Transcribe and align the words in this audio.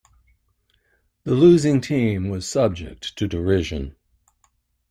The 1.25 1.35
losing 1.35 1.79
team 1.79 2.29
was 2.29 2.49
subject 2.49 3.15
to 3.19 3.27
derision. 3.27 3.95